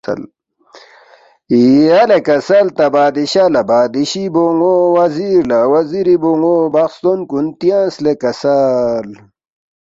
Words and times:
یلے 1.81 2.19
کسل 2.27 2.65
تا 2.77 2.85
بادشاہ 2.95 3.47
لہ 3.53 3.61
بادشی 3.69 4.25
بون٘و 4.33 4.73
وزیر 4.95 5.41
لہ 5.49 5.59
وزیری 5.73 6.15
بون٘و 6.21 6.53
بخستون 6.73 7.19
کُن 7.29 7.45
تیانگس 7.59 7.95
لے 8.03 8.13
کسل 8.21 9.07